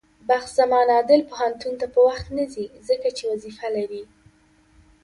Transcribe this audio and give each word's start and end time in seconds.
بخت 0.29 0.47
زمان 0.57 0.87
عادل 0.95 1.21
پوهنتون 1.29 1.73
ته 1.81 1.85
په 1.93 1.99
وخت 2.07 2.27
نځي، 2.37 2.65
ځکه 2.87 3.07
چې 3.17 3.23
وظيفه 3.31 3.67
لري. 3.75 4.03